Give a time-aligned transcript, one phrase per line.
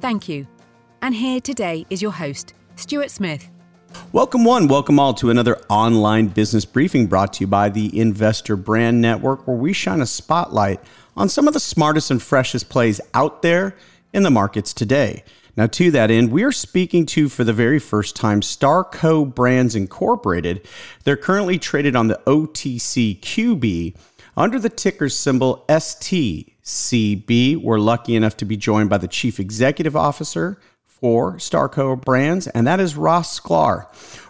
[0.00, 0.46] Thank you.
[1.02, 3.48] And here today is your host, Stuart Smith.
[4.12, 4.68] Welcome, one.
[4.68, 9.46] Welcome all to another online business briefing brought to you by the Investor Brand Network,
[9.48, 10.80] where we shine a spotlight
[11.16, 13.74] on some of the smartest and freshest plays out there
[14.12, 15.24] in the markets today.
[15.56, 19.74] Now, to that end, we are speaking to, for the very first time, Starco Brands
[19.74, 20.68] Incorporated.
[21.02, 23.96] They're currently traded on the OTCQB
[24.36, 25.64] under the ticker symbol
[26.68, 27.56] STCB.
[27.62, 32.66] We're lucky enough to be joined by the Chief Executive Officer for Starco Brands, and
[32.66, 33.86] that is Ross Sklar.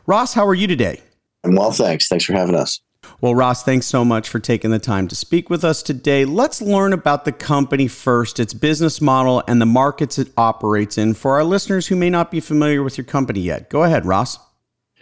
[0.06, 1.02] Ross, how are you today?
[1.42, 2.06] I'm well, thanks.
[2.06, 2.80] Thanks for having us.
[3.20, 6.24] Well, Ross, thanks so much for taking the time to speak with us today.
[6.24, 11.14] Let's learn about the company first, its business model, and the markets it operates in
[11.14, 13.68] for our listeners who may not be familiar with your company yet.
[13.68, 14.38] Go ahead, Ross.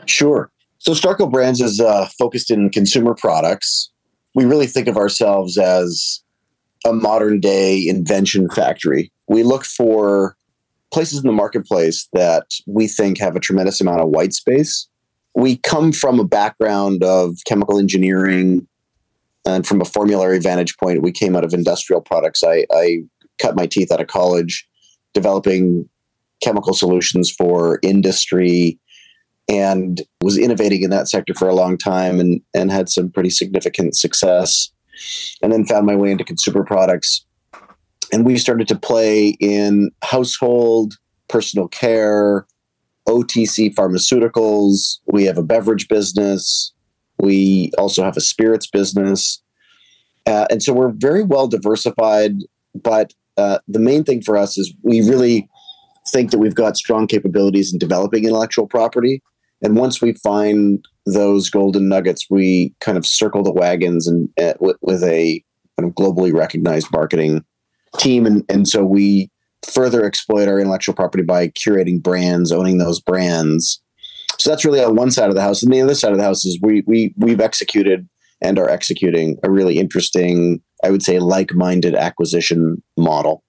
[0.06, 0.50] Sure.
[0.78, 3.90] So, Starco Brands is uh, focused in consumer products.
[4.34, 6.22] We really think of ourselves as
[6.86, 9.12] a modern day invention factory.
[9.28, 10.36] We look for
[10.92, 14.88] places in the marketplace that we think have a tremendous amount of white space.
[15.34, 18.66] We come from a background of chemical engineering,
[19.44, 22.42] and from a formulary vantage point, we came out of industrial products.
[22.42, 23.00] I, I
[23.40, 24.66] cut my teeth out of college
[25.12, 25.88] developing
[26.42, 28.78] chemical solutions for industry
[29.48, 33.30] and was innovating in that sector for a long time and, and had some pretty
[33.30, 34.70] significant success.
[35.42, 37.26] And then found my way into consumer products
[38.12, 40.94] and we started to play in household,
[41.28, 42.46] personal care,
[43.08, 44.98] OTC pharmaceuticals.
[45.06, 46.72] We have a beverage business.
[47.18, 49.42] We also have a spirits business.
[50.26, 52.32] Uh, and so we're very well diversified.
[52.74, 55.48] But uh, the main thing for us is we really
[56.08, 59.22] think that we've got strong capabilities in developing intellectual property.
[59.62, 64.54] And once we find those golden nuggets, we kind of circle the wagons and uh,
[64.60, 65.42] with, with a
[65.78, 67.44] kind of globally recognized marketing
[67.98, 68.26] team.
[68.26, 69.30] And, and so we
[69.66, 73.80] further exploit our intellectual property by curating brands, owning those brands.
[74.38, 75.62] So that's really on one side of the house.
[75.62, 78.06] And the other side of the house is we, we, we've executed
[78.42, 83.42] and are executing a really interesting, I would say, like minded acquisition model.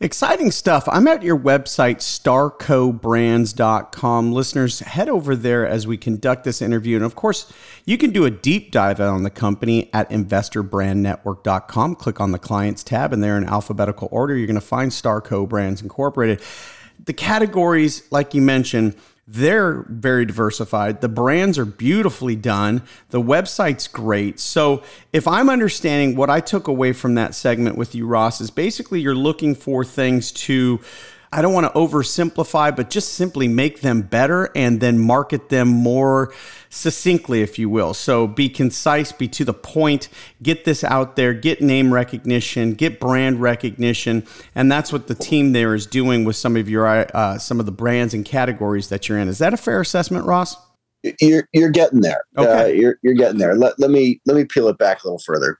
[0.00, 0.88] Exciting stuff.
[0.88, 4.32] I'm at your website, starcobrands.com.
[4.32, 6.96] Listeners, head over there as we conduct this interview.
[6.96, 7.52] And of course,
[7.84, 11.94] you can do a deep dive on the company at investorbrandnetwork.com.
[11.94, 15.48] Click on the clients tab, and there in alphabetical order, you're going to find Starco
[15.48, 16.42] Brands Incorporated.
[17.04, 18.96] The categories, like you mentioned,
[19.26, 21.00] they're very diversified.
[21.00, 22.82] The brands are beautifully done.
[23.08, 24.38] The website's great.
[24.38, 28.50] So, if I'm understanding what I took away from that segment with you, Ross, is
[28.50, 30.80] basically you're looking for things to
[31.34, 35.66] I don't want to oversimplify, but just simply make them better and then market them
[35.66, 36.32] more
[36.70, 37.92] succinctly, if you will.
[37.92, 40.08] So be concise, be to the point,
[40.44, 44.24] get this out there, get name recognition, get brand recognition,
[44.54, 47.66] and that's what the team there is doing with some of your uh, some of
[47.66, 49.26] the brands and categories that you're in.
[49.26, 50.56] Is that a fair assessment, Ross?
[51.20, 52.22] You're you're getting there.
[52.38, 52.62] Okay.
[52.62, 53.56] Uh, you're you're getting there.
[53.56, 55.58] Let, let me let me peel it back a little further.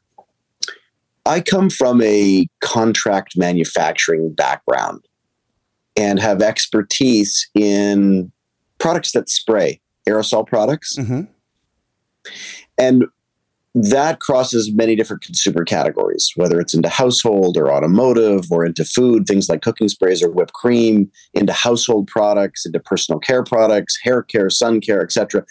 [1.27, 5.05] I come from a contract manufacturing background
[5.97, 8.31] and have expertise in
[8.79, 10.97] products that spray, aerosol products.
[10.97, 11.23] Mm-hmm.
[12.79, 13.05] And
[13.75, 19.27] that crosses many different consumer categories, whether it's into household or automotive or into food,
[19.27, 24.23] things like cooking sprays or whipped cream, into household products, into personal care products, hair
[24.23, 25.45] care, sun care, etc.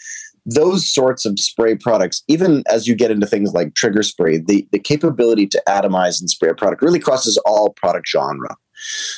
[0.46, 4.66] Those sorts of spray products, even as you get into things like trigger spray, the,
[4.72, 8.56] the capability to atomize and spray a product really crosses all product genre.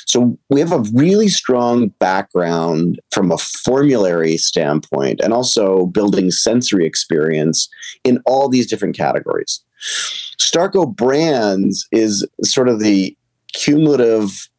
[0.05, 6.85] So we have a really strong background from a formulary standpoint and also building sensory
[6.85, 7.69] experience
[8.03, 9.61] in all these different categories.
[10.39, 13.15] Starco Brands is sort of the
[13.53, 14.49] cumulative,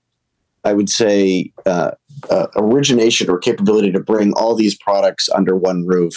[0.64, 1.92] I would say, uh,
[2.30, 6.14] uh, origination or capability to bring all these products under one roof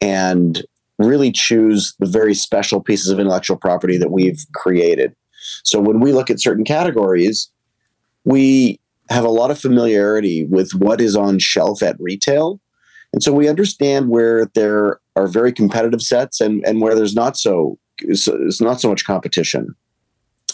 [0.00, 0.62] and
[0.98, 5.14] really choose the very special pieces of intellectual property that we've created.
[5.64, 7.50] So when we look at certain categories,
[8.24, 12.60] we have a lot of familiarity with what is on shelf at retail.
[13.12, 17.36] And so we understand where there are very competitive sets and, and where there's not
[17.36, 19.74] so it's not so much competition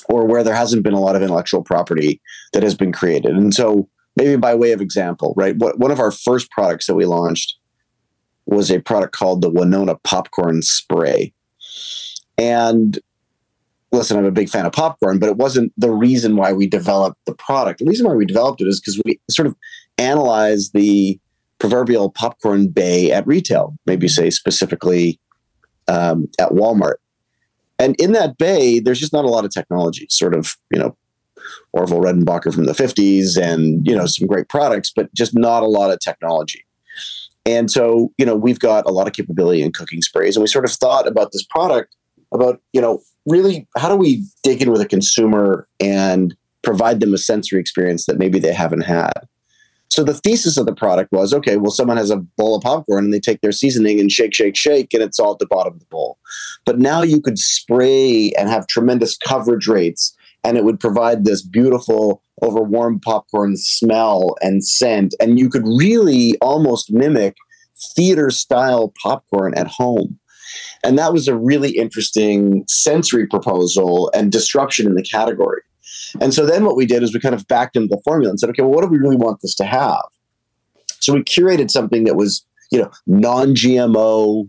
[0.09, 2.21] or where there hasn't been a lot of intellectual property
[2.53, 3.33] that has been created.
[3.33, 5.57] And so maybe by way of example, right?
[5.57, 7.57] What, one of our first products that we launched
[8.47, 11.33] was a product called the Winona popcorn spray.
[12.39, 12.99] And
[13.93, 17.25] listen, I'm a big fan of popcorn, but it wasn't the reason why we developed
[17.25, 17.81] the product.
[17.81, 19.57] The reason why we developed it is because we sort of
[19.99, 21.19] analyzed the
[21.59, 25.19] proverbial popcorn bay at retail, maybe say specifically
[25.89, 26.97] um, at Walmart.
[27.79, 30.97] And in that bay, there's just not a lot of technology, sort of, you know,
[31.73, 35.67] Orville Redenbacher from the 50s and, you know, some great products, but just not a
[35.67, 36.65] lot of technology.
[37.45, 40.37] And so, you know, we've got a lot of capability in cooking sprays.
[40.37, 41.95] And we sort of thought about this product
[42.37, 47.15] about, you know, really how do we dig in with a consumer and provide them
[47.15, 49.13] a sensory experience that maybe they haven't had?
[49.89, 53.05] So the thesis of the product was okay, well, someone has a bowl of popcorn
[53.05, 55.75] and they take their seasoning and shake, shake, shake, and it's all at the bottom
[55.75, 56.19] of the bowl.
[56.65, 61.43] But now you could spray and have tremendous coverage rates, and it would provide this
[61.43, 65.15] beautiful over warm popcorn smell and scent.
[65.21, 67.37] And you could really almost mimic
[67.95, 70.19] theater style popcorn at home.
[70.85, 75.63] And that was a really interesting sensory proposal and disruption in the category.
[76.21, 78.41] And so then what we did is we kind of backed into the formula and
[78.41, 80.05] said, okay, well, what do we really want this to have?
[81.01, 84.49] So we curated something that was, you know, non-GMO.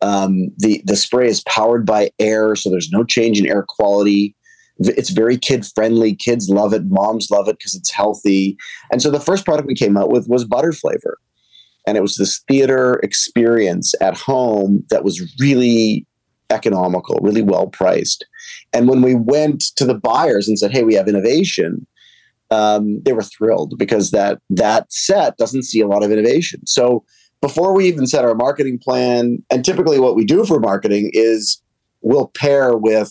[0.00, 4.36] Um, the the spray is powered by air, so there's no change in air quality.
[4.78, 6.14] It's very kid friendly.
[6.14, 6.84] Kids love it.
[6.86, 8.56] Moms love it because it's healthy.
[8.92, 11.18] And so the first product we came out with was butter flavor.
[11.88, 16.04] And it was this theater experience at home that was really
[16.50, 18.26] economical, really well priced.
[18.74, 21.86] And when we went to the buyers and said, "Hey, we have innovation,"
[22.50, 26.60] um, they were thrilled because that that set doesn't see a lot of innovation.
[26.66, 27.04] So
[27.40, 31.62] before we even set our marketing plan, and typically what we do for marketing is
[32.02, 33.10] we'll pair with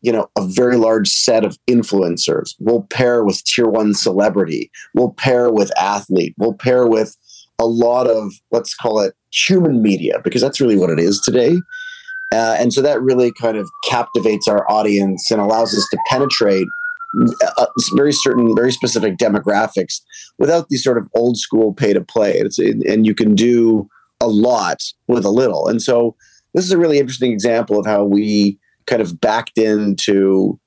[0.00, 2.54] you know a very large set of influencers.
[2.58, 4.70] We'll pair with tier one celebrity.
[4.94, 6.34] We'll pair with athlete.
[6.38, 7.14] We'll pair with
[7.58, 11.56] a lot of let's call it human media because that's really what it is today
[12.32, 16.66] uh, and so that really kind of captivates our audience and allows us to penetrate
[17.56, 20.00] uh, very certain, very specific demographics
[20.38, 22.42] without these sort of old school pay to play.
[22.58, 23.88] And you can do
[24.20, 25.68] a lot with a little.
[25.68, 26.16] And so
[26.54, 30.58] this is a really interesting example of how we kind of backed into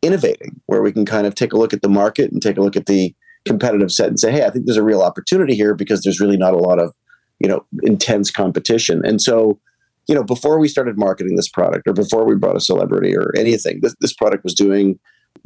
[0.00, 2.62] innovating, where we can kind of take a look at the market and take a
[2.62, 3.12] look at the
[3.46, 6.36] competitive set and say, hey, I think there's a real opportunity here because there's really
[6.36, 6.94] not a lot of,
[7.38, 9.02] you know, intense competition.
[9.04, 9.60] And so
[10.08, 13.32] you know, before we started marketing this product or before we brought a celebrity or
[13.36, 14.98] anything, this, this product was doing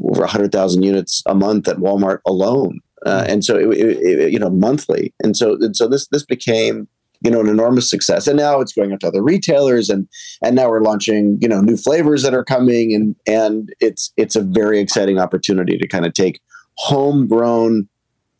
[0.02, 2.80] over 100,000 units a month at Walmart alone.
[3.06, 5.14] Uh, and so, it, it, it, you know, monthly.
[5.22, 6.86] And so, and so this, this became,
[7.22, 8.26] you know, an enormous success.
[8.26, 10.06] And now it's going out to other retailers and,
[10.42, 14.36] and now we're launching, you know, new flavors that are coming and, and it's, it's
[14.36, 16.40] a very exciting opportunity to kind of take
[16.80, 17.88] homegrown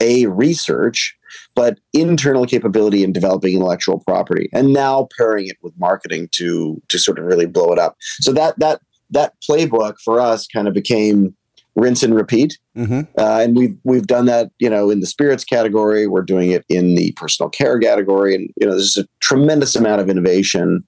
[0.01, 1.15] a research
[1.55, 6.99] but internal capability in developing intellectual property and now pairing it with marketing to to
[6.99, 7.97] sort of really blow it up.
[8.21, 8.81] So that that
[9.11, 11.35] that playbook for us kind of became
[11.77, 12.59] rinse and repeat.
[12.77, 13.01] Mm-hmm.
[13.19, 16.07] uh, and we've we've done that you know in the spirits category.
[16.07, 18.35] We're doing it in the personal care category.
[18.35, 20.85] And you know there's a tremendous amount of innovation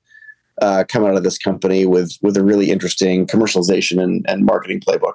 [0.61, 4.81] uh, come out of this company with with a really interesting commercialization and, and marketing
[4.81, 5.15] playbook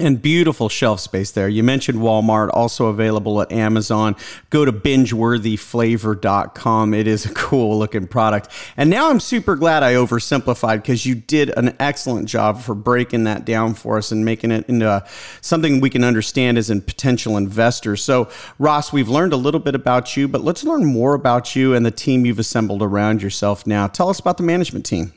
[0.00, 1.48] and beautiful shelf space there.
[1.48, 4.16] You mentioned Walmart, also available at Amazon.
[4.50, 6.94] Go to bingeworthyflavor.com.
[6.94, 8.48] It is a cool looking product.
[8.76, 13.24] And now I'm super glad I oversimplified because you did an excellent job for breaking
[13.24, 15.06] that down for us and making it into uh,
[15.40, 17.96] something we can understand as a potential investor.
[17.96, 18.28] So,
[18.58, 21.84] Ross, we've learned a little bit about you, but let's learn more about you and
[21.84, 23.86] the team you've assembled around yourself now.
[23.86, 25.12] Tell us about the management team.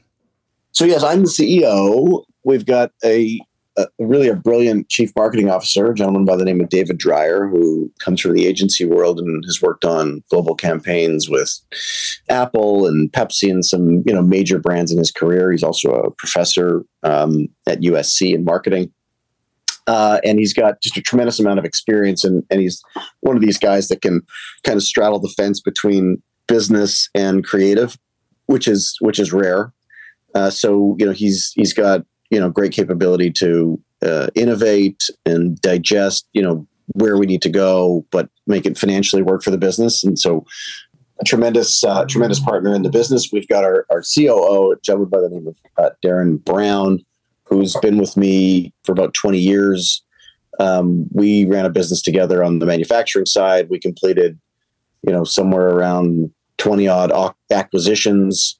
[0.72, 2.24] So, yes, I'm the CEO.
[2.44, 3.40] We've got a
[3.78, 7.48] a, really a brilliant chief marketing officer, a gentleman by the name of David Dreyer,
[7.48, 11.60] who comes from the agency world and has worked on global campaigns with
[12.30, 15.52] Apple and Pepsi and some you know major brands in his career.
[15.52, 18.92] He's also a professor um, at USC in marketing.
[19.88, 22.82] Uh, and he's got just a tremendous amount of experience, and, and he's
[23.22, 24.22] one of these guys that can
[24.64, 27.98] kind of straddle the fence between business and creative,
[28.46, 29.74] which is which is rare.
[30.36, 35.62] Uh, so you know he's he's got you know great capability to uh, innovate and
[35.62, 39.58] digest you know where we need to go, but make it financially work for the
[39.58, 40.04] business.
[40.04, 40.46] And so,
[41.20, 43.30] a tremendous, uh, tremendous partner in the business.
[43.32, 47.00] We've got our, our COO, gentleman by the name of uh, Darren Brown,
[47.44, 50.04] who's been with me for about 20 years.
[50.60, 53.70] Um, we ran a business together on the manufacturing side.
[53.70, 54.40] We completed,
[55.04, 58.60] you know, somewhere around 20 odd acquisitions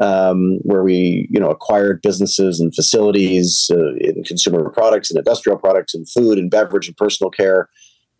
[0.00, 5.58] um, where we, you know, acquired businesses and facilities uh, in consumer products and industrial
[5.58, 7.68] products and food and beverage and personal care,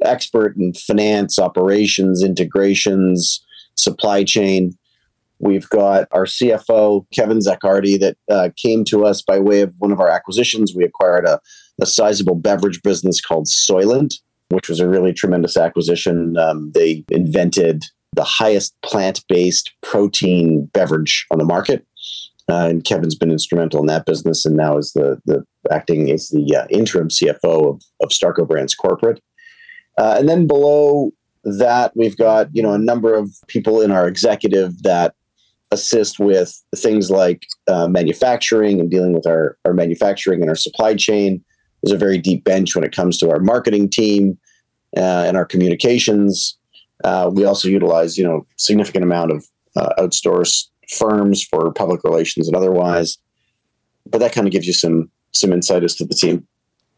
[0.04, 3.44] expert in finance, operations, integrations,
[3.76, 4.76] supply chain.
[5.38, 9.90] We've got our CFO, Kevin Zaccardi, that uh, came to us by way of one
[9.90, 10.74] of our acquisitions.
[10.76, 11.40] We acquired a,
[11.80, 14.16] a sizable beverage business called Soylent,
[14.50, 16.36] which was a really tremendous acquisition.
[16.36, 17.84] Um, they invented
[18.14, 21.86] the highest plant based protein beverage on the market.
[22.48, 26.30] Uh, and Kevin's been instrumental in that business and now is the, the acting as
[26.30, 29.22] the uh, interim CFO of, of Starco Brands Corporate.
[29.98, 31.12] Uh, and then below
[31.44, 35.14] that, we've got you know a number of people in our executive that
[35.70, 40.94] assist with things like uh, manufacturing and dealing with our, our manufacturing and our supply
[40.94, 41.44] chain.
[41.82, 44.36] There's a very deep bench when it comes to our marketing team
[44.96, 46.58] uh, and our communications.
[47.04, 50.08] Uh, we also utilize, you know, significant amount of uh,
[50.90, 53.18] firms for public relations and otherwise.
[54.06, 56.46] But that kind of gives you some some insight as to the team.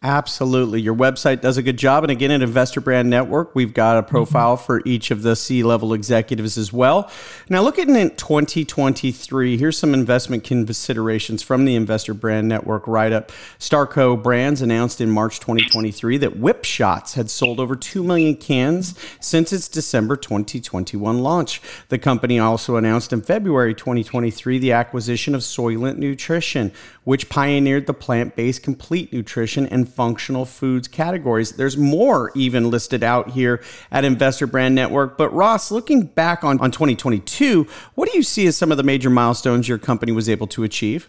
[0.04, 0.80] Absolutely.
[0.80, 2.02] Your website does a good job.
[2.02, 4.66] And again, at Investor Brand Network, we've got a profile mm-hmm.
[4.66, 7.08] for each of the C level executives as well.
[7.48, 13.30] Now, looking at 2023, here's some investment considerations from the Investor Brand Network write up.
[13.60, 18.98] Starco Brands announced in March 2023 that Whip Shots had sold over 2 million cans
[19.20, 21.62] since its December 2021 launch.
[21.90, 26.72] The company also announced in February 2023 the acquisition of Soylent Nutrition,
[27.04, 31.52] which pioneered the plant based complete nutrition and functional foods categories.
[31.52, 35.18] There's more even listed out here at Investor Brand Network.
[35.18, 38.82] But Ross, looking back on, on 2022, what do you see as some of the
[38.82, 41.08] major milestones your company was able to achieve?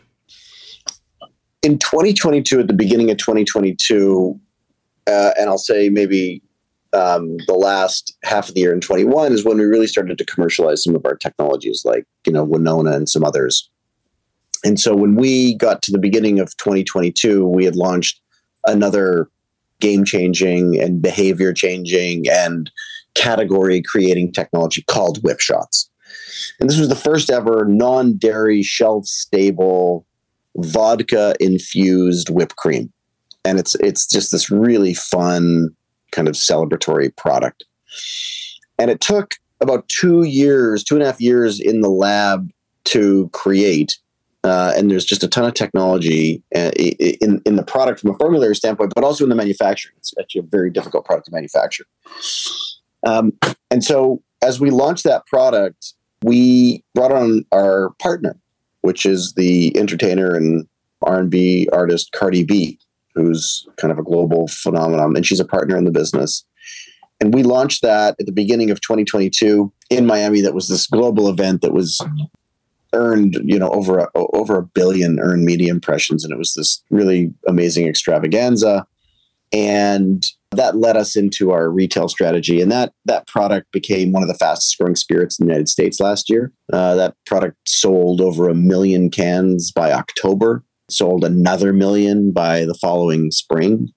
[1.61, 4.39] In 2022, at the beginning of 2022,
[5.07, 6.41] uh, and I'll say maybe
[6.93, 10.25] um, the last half of the year in 21 is when we really started to
[10.25, 13.69] commercialize some of our technologies like, you know, Winona and some others.
[14.63, 18.21] And so when we got to the beginning of 2022, we had launched
[18.65, 19.29] another
[19.79, 22.71] game changing and behavior changing and
[23.15, 25.89] category creating technology called whip shots.
[26.59, 30.05] And this was the first ever non dairy, shelf stable,
[30.57, 32.91] vodka infused whipped cream.
[33.45, 35.69] And it's it's just this really fun
[36.11, 37.65] kind of celebratory product.
[38.79, 42.49] And it took about two years, two and a half years in the lab
[42.85, 43.97] to create
[44.43, 48.17] uh, and there's just a ton of technology uh, in in the product from a
[48.17, 49.95] formulary standpoint, but also in the manufacturing.
[49.97, 51.85] It's actually a very difficult product to manufacture.
[53.05, 53.33] Um,
[53.71, 58.37] and so, as we launched that product, we brought on our partner,
[58.81, 60.67] which is the entertainer and
[61.01, 62.79] R and B artist Cardi B,
[63.15, 66.43] who's kind of a global phenomenon, and she's a partner in the business.
[67.21, 70.41] And we launched that at the beginning of 2022 in Miami.
[70.41, 72.01] That was this global event that was
[72.93, 76.83] earned you know over a, over a billion earned media impressions, and it was this
[76.89, 78.85] really amazing extravaganza,
[79.51, 84.29] and that led us into our retail strategy, and that that product became one of
[84.29, 86.51] the fastest growing spirits in the United States last year.
[86.71, 92.75] Uh, that product sold over a million cans by October, sold another million by the
[92.75, 93.89] following spring.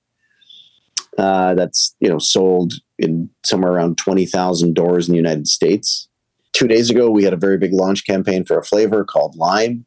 [1.18, 6.08] Uh, that's you know sold in somewhere around twenty thousand doors in the United States
[6.56, 9.84] two days ago, we had a very big launch campaign for a flavor called Lime,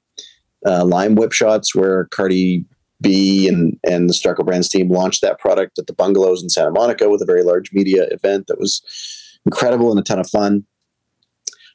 [0.68, 2.64] uh, Lime Whip Shots, where Cardi
[3.02, 6.70] B and, and the Starco Brands team launched that product at the bungalows in Santa
[6.70, 8.84] Monica with a very large media event that was
[9.48, 10.64] incredible and a ton of fun.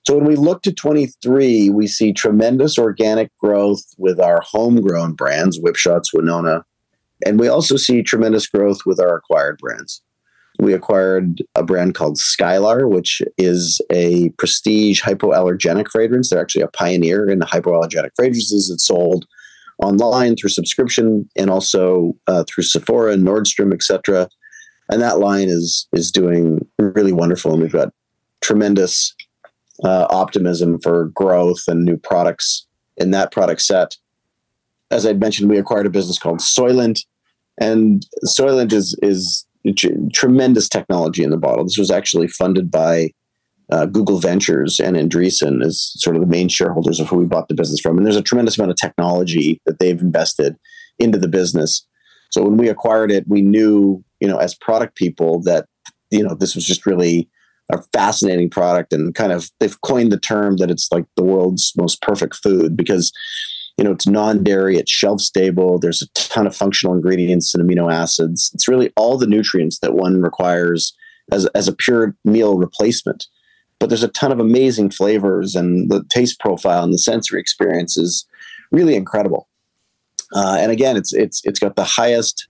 [0.07, 5.59] So when we look to 23, we see tremendous organic growth with our homegrown brands,
[5.59, 6.65] Whip Shots, Winona,
[7.27, 10.03] and we also see tremendous growth with our acquired brands
[10.59, 16.31] we acquired a brand called Skylar, which is a prestige hypoallergenic fragrance.
[16.31, 18.71] They're actually a pioneer in the hypoallergenic fragrances.
[18.71, 19.27] It's sold
[19.83, 24.29] online through subscription and also uh, through Sephora Nordstrom, etc.
[24.89, 27.93] And that line is is doing really wonderful, and we've got
[28.41, 29.15] tremendous
[29.83, 33.97] uh, optimism for growth and new products in that product set.
[34.91, 37.01] As I mentioned, we acquired a business called Soylent,
[37.61, 39.47] and Soylent is is
[40.13, 41.65] tremendous technology in the bottle.
[41.65, 43.11] This was actually funded by
[43.73, 47.49] uh, Google Ventures and Andreessen as sort of the main shareholders of who we bought
[47.49, 47.97] the business from.
[47.97, 50.57] And there's a tremendous amount of technology that they've invested
[50.99, 51.87] into the business.
[52.31, 55.67] So when we acquired it, we knew, you know, as product people that
[56.15, 57.29] you know, this was just really
[57.73, 61.73] a fascinating product and kind of they've coined the term that it's like the world's
[61.77, 63.11] most perfect food because
[63.77, 67.93] you know it's non-dairy it's shelf stable there's a ton of functional ingredients and amino
[67.93, 68.51] acids.
[68.55, 70.97] It's really all the nutrients that one requires
[71.31, 73.27] as, as a pure meal replacement.
[73.79, 77.97] But there's a ton of amazing flavors and the taste profile and the sensory experience
[77.97, 78.27] is
[78.73, 79.49] really incredible.
[80.35, 82.49] Uh, and again it's it's it's got the highest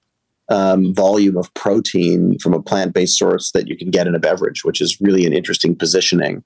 [0.50, 4.62] um, volume of protein from a plant-based source that you can get in a beverage
[4.62, 6.42] which is really an interesting positioning.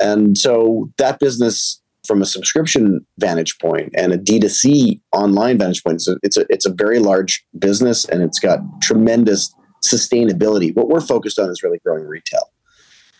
[0.00, 5.96] And so that business from a subscription vantage point and a D2C online vantage point,
[5.96, 9.54] it's a, it's a, it's a very large business and it's got tremendous
[9.84, 10.74] sustainability.
[10.74, 12.50] What we're focused on is really growing retail.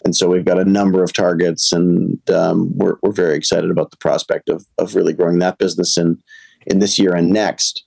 [0.04, 3.90] And so we've got a number of targets and um, we're, we're very excited about
[3.90, 6.18] the prospect of, of really growing that business in,
[6.66, 7.84] in this year and next.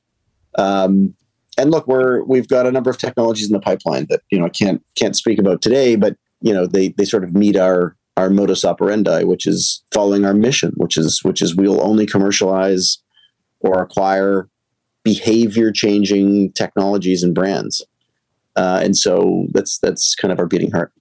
[0.58, 1.16] Um,
[1.58, 4.46] and look, we're, we've got a number of technologies in the pipeline that, you know,
[4.46, 7.96] I can't, can't speak about today, but you know, they, they sort of meet our,
[8.18, 12.06] our modus operandi, which is following our mission, which is which is we will only
[12.06, 13.00] commercialize
[13.60, 14.48] or acquire
[15.04, 17.86] behavior changing technologies and brands.
[18.56, 20.92] Uh, and so that's that's kind of our beating heart.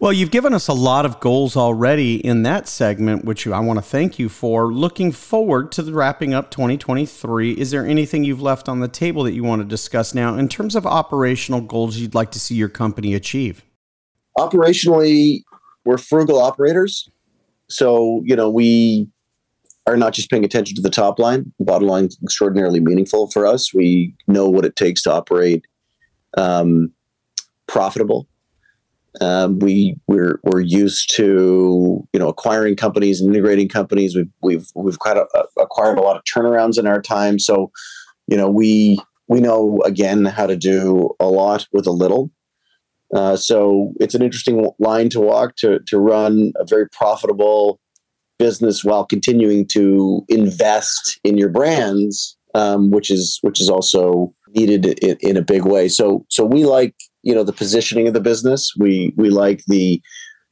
[0.00, 3.78] Well, you've given us a lot of goals already in that segment, which I want
[3.78, 4.72] to thank you for.
[4.72, 9.22] Looking forward to the wrapping up 2023, is there anything you've left on the table
[9.22, 12.56] that you want to discuss now in terms of operational goals you'd like to see
[12.56, 13.64] your company achieve?
[14.36, 15.42] Operationally,
[15.84, 17.08] we're frugal operators.
[17.68, 19.08] So, you know, we
[19.86, 21.52] are not just paying attention to the top line.
[21.58, 23.74] The bottom line is extraordinarily meaningful for us.
[23.74, 25.64] We know what it takes to operate
[26.36, 26.92] um,
[27.66, 28.28] profitable.
[29.20, 34.16] Um, we we're we're used to you know acquiring companies and integrating companies.
[34.16, 35.26] We've we've we've quite a,
[35.60, 37.38] acquired a lot of turnarounds in our time.
[37.38, 37.70] So
[38.26, 38.98] you know we
[39.28, 42.30] we know again how to do a lot with a little.
[43.12, 47.78] Uh, so it's an interesting line to walk to to run a very profitable
[48.38, 54.98] business while continuing to invest in your brands, um, which is which is also needed
[55.02, 55.88] in, in, a big way.
[55.88, 58.72] So so we like you know the positioning of the business.
[58.78, 60.00] We we like the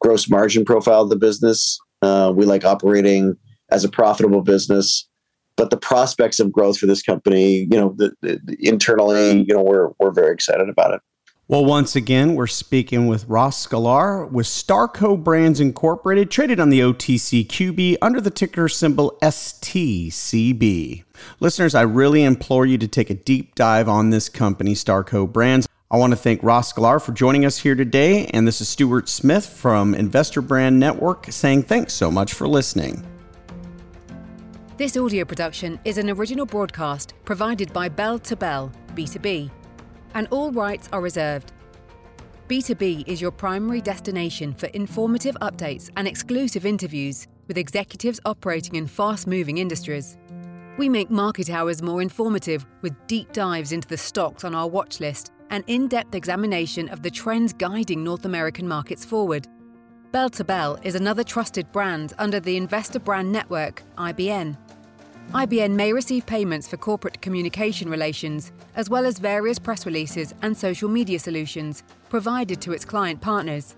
[0.01, 1.79] gross margin profile of the business.
[2.03, 3.37] Uh, we like operating
[3.71, 5.07] as a profitable business.
[5.57, 9.63] But the prospects of growth for this company, you know, the, the, internally, you know,
[9.63, 11.01] we're we're very excited about it.
[11.51, 16.79] Well, once again, we're speaking with Ross Sklar with Starco Brands Incorporated, traded on the
[16.79, 21.03] OTCQB under the ticker symbol STCB.
[21.41, 25.67] Listeners, I really implore you to take a deep dive on this company, Starco Brands.
[25.91, 29.09] I want to thank Ross Sklar for joining us here today, and this is Stuart
[29.09, 33.05] Smith from Investor Brand Network saying thanks so much for listening.
[34.77, 39.51] This audio production is an original broadcast provided by Bell to Bell, B2B
[40.15, 41.53] and all rights are reserved.
[42.49, 48.87] B2B is your primary destination for informative updates and exclusive interviews with executives operating in
[48.87, 50.17] fast moving industries.
[50.77, 54.99] We make market hours more informative with deep dives into the stocks on our watch
[54.99, 59.47] list and in depth examination of the trends guiding North American markets forward.
[60.13, 64.57] Bell to Bell is another trusted brand under the Investor Brand Network, IBN.
[65.33, 70.57] IBN may receive payments for corporate communication relations, as well as various press releases and
[70.57, 73.77] social media solutions provided to its client partners.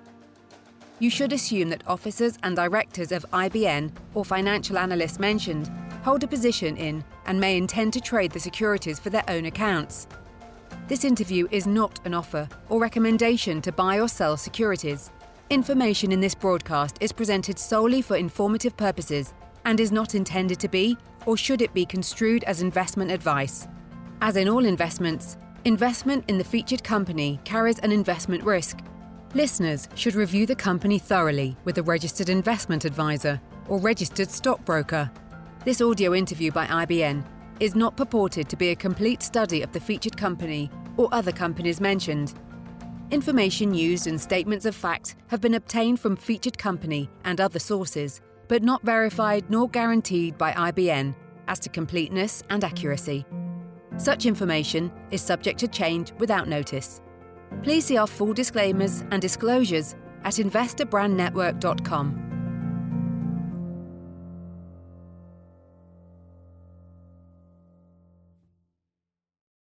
[0.99, 5.71] You should assume that officers and directors of IBN or financial analysts mentioned
[6.03, 10.09] hold a position in and may intend to trade the securities for their own accounts.
[10.89, 15.11] This interview is not an offer or recommendation to buy or sell securities.
[15.51, 19.35] Information in this broadcast is presented solely for informative purposes
[19.67, 23.69] and is not intended to be or should it be construed as investment advice?
[24.21, 28.79] As in all investments, investment in the featured company carries an investment risk.
[29.35, 35.11] Listeners should review the company thoroughly with a registered investment advisor or registered stockbroker.
[35.65, 37.25] This audio interview by IBN
[37.61, 41.81] is not purported to be a complete study of the featured company or other companies
[41.81, 42.35] mentioned.
[43.11, 48.21] Information used in statements of fact have been obtained from featured company and other sources
[48.49, 51.15] but not verified nor guaranteed by IBN
[51.49, 53.27] as to completeness and accuracy.
[53.97, 57.01] Such information is subject to change without notice.
[57.63, 62.32] Please see our full disclaimers and disclosures at investorbrandnetwork.com.